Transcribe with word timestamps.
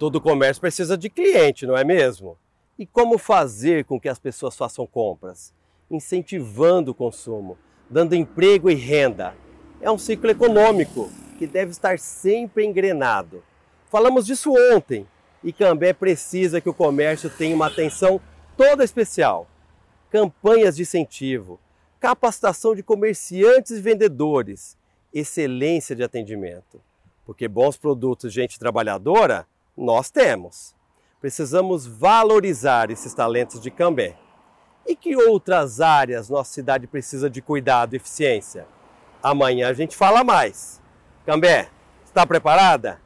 Todo 0.00 0.18
comércio 0.18 0.62
precisa 0.62 0.96
de 0.96 1.10
cliente, 1.10 1.66
não 1.66 1.76
é 1.76 1.84
mesmo? 1.84 2.38
E 2.78 2.86
como 2.86 3.18
fazer 3.18 3.84
com 3.84 4.00
que 4.00 4.08
as 4.08 4.18
pessoas 4.18 4.56
façam 4.56 4.86
compras? 4.86 5.52
Incentivando 5.90 6.92
o 6.92 6.94
consumo, 6.94 7.58
dando 7.90 8.14
emprego 8.14 8.70
e 8.70 8.74
renda. 8.74 9.34
É 9.78 9.90
um 9.90 9.98
ciclo 9.98 10.30
econômico 10.30 11.10
que 11.36 11.46
deve 11.46 11.72
estar 11.72 11.98
sempre 11.98 12.64
engrenado. 12.64 13.44
Falamos 13.90 14.24
disso 14.24 14.54
ontem 14.74 15.06
e 15.44 15.52
Cambé 15.52 15.92
precisa 15.92 16.62
que 16.62 16.70
o 16.70 16.74
comércio 16.74 17.28
tenha 17.28 17.54
uma 17.54 17.66
atenção 17.66 18.18
toda 18.56 18.82
especial. 18.82 19.46
Campanhas 20.08 20.76
de 20.76 20.82
incentivo, 20.82 21.60
capacitação 22.00 22.74
de 22.74 22.82
comerciantes 22.82 23.72
e 23.72 23.82
vendedores, 23.82 24.78
excelência 25.12 25.94
de 25.94 26.02
atendimento. 26.02 26.80
Porque 27.26 27.46
bons 27.46 27.76
produtos, 27.76 28.32
gente 28.32 28.58
trabalhadora, 28.58 29.46
nós 29.80 30.10
temos. 30.10 30.74
Precisamos 31.20 31.86
valorizar 31.86 32.90
esses 32.90 33.14
talentos 33.14 33.60
de 33.60 33.70
Cambé. 33.70 34.14
E 34.86 34.94
que 34.94 35.16
outras 35.16 35.80
áreas 35.80 36.28
nossa 36.28 36.52
cidade 36.52 36.86
precisa 36.86 37.30
de 37.30 37.40
cuidado 37.40 37.94
e 37.94 37.96
eficiência? 37.96 38.66
Amanhã 39.22 39.68
a 39.68 39.72
gente 39.72 39.96
fala 39.96 40.22
mais. 40.22 40.80
Cambé, 41.24 41.68
está 42.04 42.26
preparada? 42.26 43.00